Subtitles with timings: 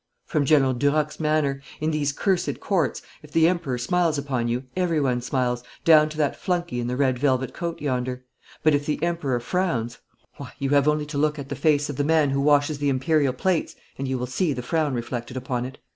[0.25, 1.61] 'From General Duroc's manner.
[1.79, 6.35] In these cursed Courts, if the Emperor smiles upon you everyone smiles, down to that
[6.35, 8.25] flunkey in the red velvet coat yonder.
[8.63, 9.99] But if the Emperor frowns,
[10.37, 12.89] why, you have only to look at the face of the man who washes the
[12.89, 15.77] Imperial plates, and you will see the frown reflected upon it.